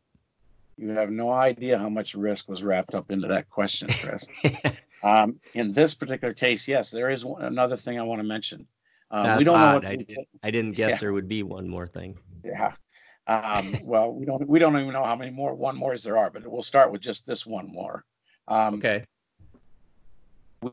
[0.77, 4.27] You have no idea how much risk was wrapped up into that question, Chris.
[5.03, 8.65] um, in this particular case, yes, there is one, another thing I want to mention.
[9.11, 9.67] Um, we don't odd.
[9.67, 10.97] know what I, did, I didn't guess yeah.
[10.97, 12.17] there would be one more thing.
[12.45, 12.73] Yeah.
[13.27, 16.31] Um, well, we don't we don't even know how many more one mores there are,
[16.31, 18.03] but we'll start with just this one more.
[18.47, 19.05] Um, okay.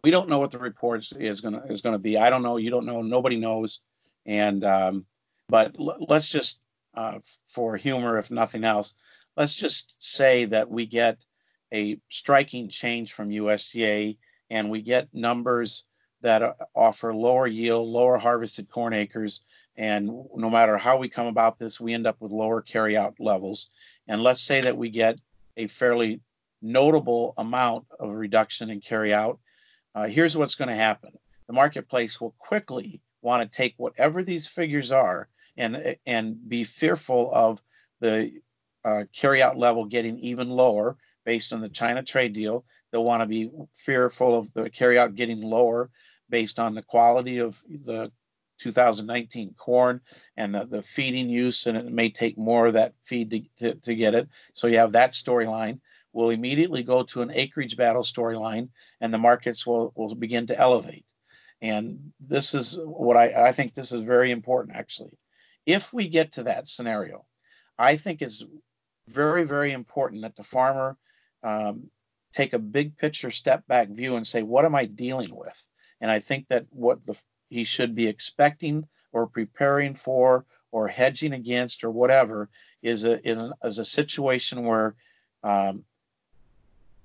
[0.03, 2.19] We don't know what the report is gonna is gonna be.
[2.19, 2.57] I don't know.
[2.57, 3.03] You don't know.
[3.03, 3.81] Nobody knows.
[4.25, 5.07] And um,
[5.49, 6.61] but l- let's just
[6.95, 8.95] uh, for humor, if nothing else,
[9.37, 11.19] let's just say that we get
[11.73, 14.17] a striking change from USDA
[14.51, 15.85] and we get numbers
[16.23, 19.43] that uh, offer lower yield, lower harvested corn acres,
[19.77, 23.69] and no matter how we come about this, we end up with lower carryout levels.
[24.09, 25.21] And let's say that we get
[25.57, 26.21] a fairly
[26.63, 29.39] notable amount of reduction in carryout.
[29.97, 31.11] Uh, here's what's going to happen:
[31.47, 37.31] the marketplace will quickly want to take whatever these figures are and and be fearful
[37.33, 37.63] of
[38.01, 38.31] the
[38.85, 42.67] uh, carryout level getting even lower based on the China trade deal.
[42.93, 45.91] They'll want to be fearful of the carryout getting lower
[46.29, 48.13] based on the quality of the
[48.59, 50.01] 2019 corn
[50.37, 53.75] and the, the feeding use, and it may take more of that feed to, to,
[53.81, 54.29] to get it.
[54.55, 55.81] So you have that storyline.
[56.13, 60.59] We'll immediately go to an acreage battle storyline, and the markets will, will begin to
[60.59, 61.05] elevate.
[61.61, 65.19] And this is what I, I think this is very important, actually.
[65.65, 67.25] If we get to that scenario,
[67.79, 68.45] I think it's
[69.09, 70.97] very, very important that the farmer
[71.43, 71.91] um,
[72.33, 75.69] take a big picture step back view and say, what am I dealing with?
[76.01, 81.33] And I think that what the, he should be expecting or preparing for or hedging
[81.33, 82.49] against or whatever
[82.83, 84.95] is a is, an, is a situation where
[85.43, 85.85] um,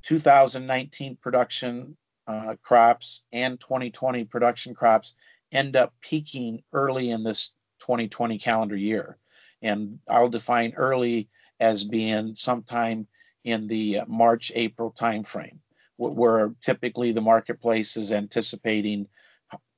[0.04, 1.96] 2019 production
[2.28, 5.16] uh, crops and 2020 production crops
[5.52, 9.18] end up peaking early in this 2020 calendar year.
[9.62, 13.08] And I'll define early as being sometime
[13.44, 15.58] in the March April timeframe,
[15.98, 19.08] where typically the marketplace is anticipating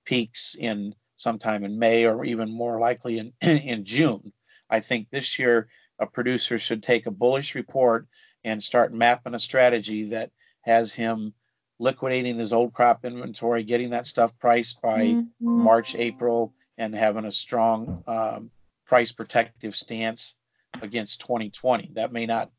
[0.05, 4.33] peaks in sometime in May or even more likely in, in June.
[4.69, 5.67] I think this year
[5.99, 8.07] a producer should take a bullish report
[8.43, 11.33] and start mapping a strategy that has him
[11.79, 15.27] liquidating his old crop inventory, getting that stuff priced by mm-hmm.
[15.39, 18.51] March, April, and having a strong um,
[18.85, 20.35] price protective stance
[20.81, 21.91] against 2020.
[21.93, 22.51] That may not,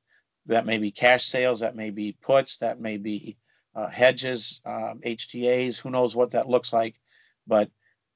[0.46, 3.36] that may be cash sales, that may be puts, that may be
[3.74, 5.80] uh, hedges, um, HTAs.
[5.80, 6.94] Who knows what that looks like?
[7.46, 7.70] But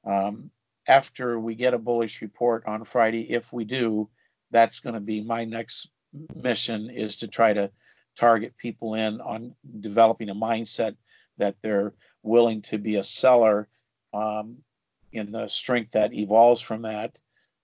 [0.05, 0.51] um,
[0.87, 4.09] after we get a bullish report on Friday, if we do,
[4.51, 5.91] that's going to be my next
[6.35, 7.71] mission is to try to
[8.17, 10.97] target people in on developing a mindset
[11.37, 13.69] that they're willing to be a seller
[14.13, 14.59] um,
[15.13, 17.19] in the strength that evolves from that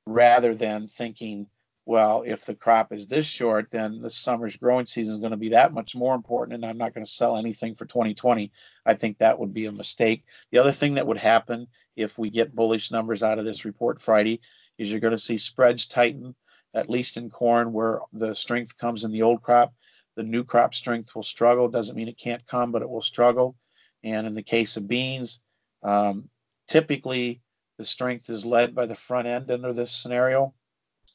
[0.07, 1.47] rather than thinking
[1.87, 5.37] well, if the crop is this short, then the summer's growing season is going to
[5.37, 8.53] be that much more important, and I'm not going to sell anything for 2020.
[8.87, 10.25] I think that would be a mistake.
[10.51, 14.01] The other thing that would happen if we get bullish numbers out of this report
[14.01, 14.41] Friday
[14.79, 16.35] is you're going to see spreads tighten,
[16.73, 19.75] at least in corn, where the strength comes in the old crop.
[20.17, 21.69] The new crop strength will struggle.
[21.69, 23.57] Doesn't mean it can't come, but it will struggle.
[24.03, 25.43] And in the case of beans,
[25.83, 26.31] um,
[26.67, 27.43] typically
[27.77, 30.55] the strength is led by the front end under this scenario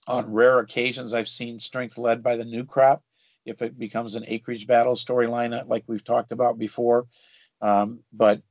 [0.10, 3.04] on rare occasions, I've seen strength led by the new crop
[3.46, 7.08] if it becomes an acreage battle storyline, uh, like we've talked about before.
[7.62, 8.42] Um, but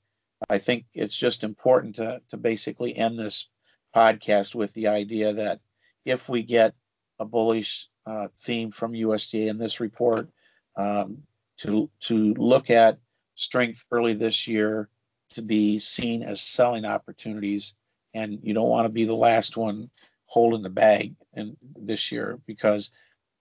[0.48, 3.50] I think it's just important to, to basically end this
[3.94, 5.60] podcast with the idea that
[6.04, 6.74] if we get
[7.18, 10.30] a bullish uh, theme from USDA in this report,
[10.76, 11.24] um,
[11.58, 12.98] to to look at
[13.34, 14.88] strength early this year
[15.30, 17.74] to be seen as selling opportunities,
[18.14, 19.90] and you don't want to be the last one
[20.28, 22.90] holding the bag in this year because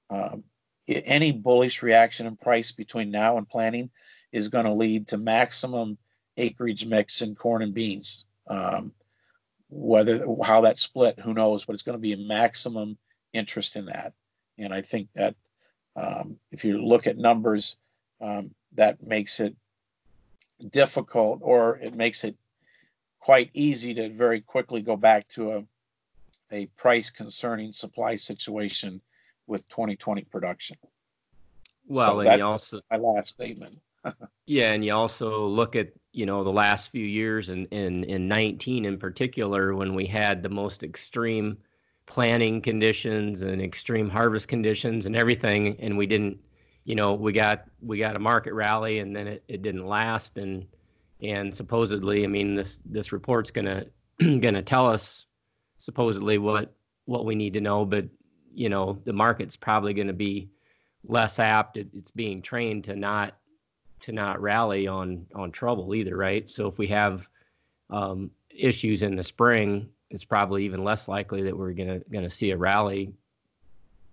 [0.10, 0.44] um,
[0.88, 3.90] any bullish reaction in price between now and planting
[4.32, 5.98] is going to lead to maximum
[6.38, 8.26] acreage mix in corn and beans.
[8.48, 8.94] Um,
[9.70, 11.66] whether how that split, who knows?
[11.66, 12.98] But it's going to be a maximum
[13.34, 14.14] interest in that.
[14.58, 15.36] And I think that
[15.96, 17.76] um, if you look at numbers,
[18.22, 19.56] um, that makes it
[20.70, 22.36] difficult, or it makes it
[23.20, 25.66] quite easy to very quickly go back to a
[26.52, 29.02] a price concerning supply situation
[29.48, 30.78] with 2020 production.
[31.88, 33.80] Well, so and you also my last statement.
[34.46, 38.10] yeah, and you also look at you know the last few years and in, in,
[38.10, 41.58] in 19 in particular when we had the most extreme
[42.06, 46.40] planting conditions and extreme harvest conditions and everything, and we didn't
[46.88, 50.38] you know we got we got a market rally and then it, it didn't last
[50.38, 50.66] and
[51.22, 53.86] and supposedly I mean this this report's gonna
[54.20, 55.27] gonna tell us
[55.78, 56.74] supposedly what
[57.06, 58.06] what we need to know, but
[58.54, 60.50] you know the market's probably going to be
[61.04, 61.78] less apt.
[61.78, 63.36] It, it's being trained to not
[64.02, 66.50] to not rally on on trouble either, right?
[66.50, 67.28] So if we have
[67.90, 72.52] um, issues in the spring, it's probably even less likely that we're gonna gonna see
[72.52, 73.14] a rally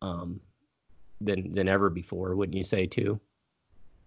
[0.03, 0.41] um,
[1.21, 3.21] than than ever before, wouldn't you say too?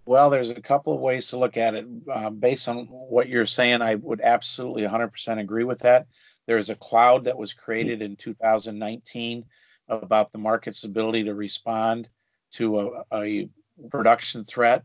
[0.05, 1.85] Well, there's a couple of ways to look at it.
[2.09, 6.07] Uh, based on what you're saying, I would absolutely 100% agree with that.
[6.47, 9.45] There's a cloud that was created in 2019
[9.89, 12.09] about the market's ability to respond
[12.53, 13.49] to a, a
[13.89, 14.83] production threat,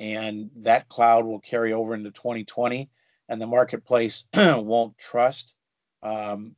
[0.00, 2.88] and that cloud will carry over into 2020,
[3.28, 5.54] and the marketplace won't trust
[6.02, 6.56] um,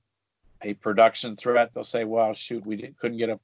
[0.63, 1.73] a production threat.
[1.75, 3.41] They'll say, "Well, shoot, we did, couldn't get a,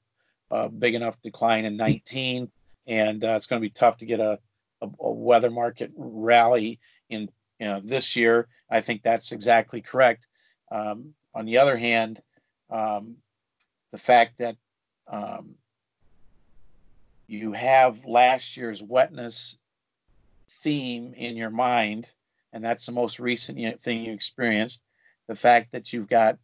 [0.51, 2.51] a, big enough decline in 19,
[2.87, 4.39] and uh, it's going to be tough to get a,
[4.81, 6.79] a, a weather market rally
[7.09, 7.29] in
[7.59, 10.27] you know, this year." I think that's exactly correct.
[10.73, 12.23] Um, on the other hand,
[12.71, 13.19] um,
[13.91, 14.57] the fact that
[15.07, 15.57] um,
[17.27, 19.59] you have last year's wetness
[20.49, 22.11] theme in your mind,
[22.55, 24.83] and that's the most recent thing you experienced.
[25.29, 26.39] The fact that you've got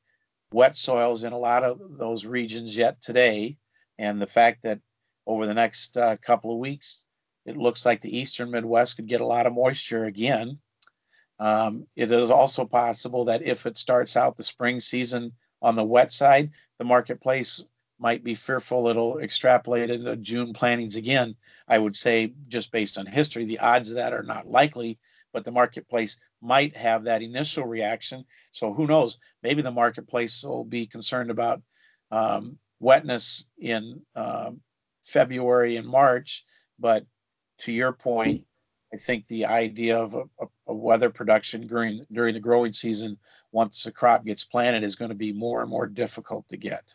[0.52, 3.56] wet soils in a lot of those regions yet today,
[3.98, 4.80] and the fact that
[5.26, 7.06] over the next uh, couple of weeks,
[7.46, 10.58] it looks like the eastern Midwest could get a lot of moisture again.
[11.39, 15.32] Um, it is also possible that if it starts out the spring season
[15.62, 17.64] on the wet side, the marketplace
[17.99, 21.36] might be fearful it'll extrapolate into June plantings again.
[21.66, 24.99] I would say, just based on history, the odds of that are not likely,
[25.32, 28.24] but the marketplace might have that initial reaction.
[28.53, 29.18] So who knows?
[29.43, 31.62] Maybe the marketplace will be concerned about
[32.11, 34.53] um, wetness in uh,
[35.03, 36.45] February and March,
[36.78, 37.05] but
[37.61, 38.45] to your point,
[38.93, 40.24] I think the idea of a,
[40.66, 43.18] a, weather production during during the growing season,
[43.53, 46.95] once the crop gets planted, is going to be more and more difficult to get.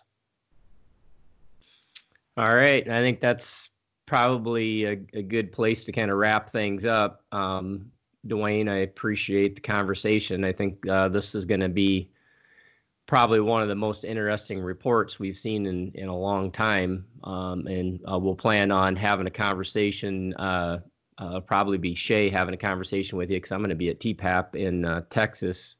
[2.35, 3.69] All right, I think that's
[4.07, 7.23] probably a, a good place to kind of wrap things up.
[7.31, 7.91] Um,
[8.25, 10.43] Duane, I appreciate the conversation.
[10.43, 12.09] I think uh, this is going to be
[13.05, 17.05] probably one of the most interesting reports we've seen in, in a long time.
[17.23, 20.79] Um, and uh, we'll plan on having a conversation uh,
[21.17, 23.99] uh, probably be Shay having a conversation with you because I'm going to be at
[23.99, 25.75] TEPAP in uh, Texas.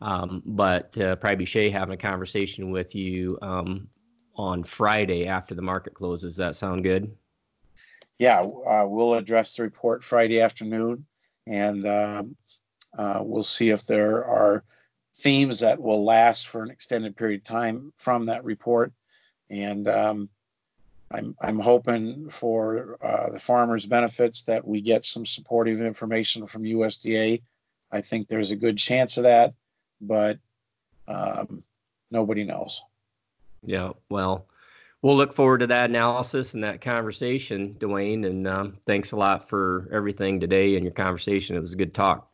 [0.00, 3.88] Um, but uh, probably be Shay having a conversation with you um,
[4.36, 6.32] on Friday after the market closes.
[6.32, 7.16] Does that sound good?
[8.18, 11.06] Yeah, uh, we'll address the report Friday afternoon,
[11.46, 12.36] and um,
[12.96, 14.64] uh, we'll see if there are
[15.14, 18.92] themes that will last for an extended period of time from that report.
[19.50, 20.28] And um,
[21.10, 26.64] I'm, I'm hoping for uh, the farmers' benefits that we get some supportive information from
[26.64, 27.42] USDA.
[27.90, 29.54] I think there's a good chance of that,
[30.00, 30.38] but
[31.06, 31.62] um,
[32.10, 32.82] nobody knows.
[33.64, 34.46] Yeah, well,
[35.00, 38.24] we'll look forward to that analysis and that conversation, Duane.
[38.24, 41.56] And um, thanks a lot for everything today and your conversation.
[41.56, 42.30] It was a good talk.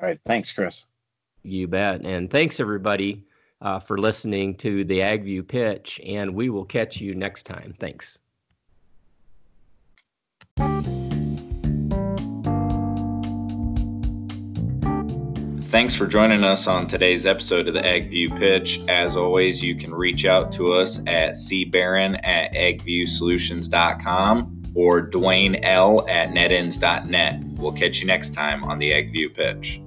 [0.00, 0.20] All right.
[0.24, 0.86] Thanks, Chris.
[1.44, 2.04] You bet.
[2.04, 3.24] And thanks, everybody
[3.60, 7.74] uh, for listening to the AgView pitch, and we will catch you next time.
[7.78, 8.18] Thanks.
[15.68, 18.80] Thanks for joining us on today's episode of the AgView Pitch.
[18.88, 26.08] As always, you can reach out to us at cbarron at agviewsolutions.com or Duane L
[26.08, 27.42] at netins.net.
[27.56, 29.82] We'll catch you next time on the AgView Pitch.